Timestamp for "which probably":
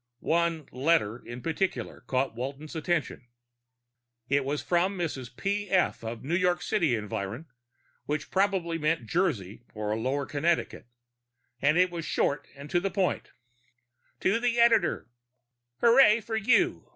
8.07-8.79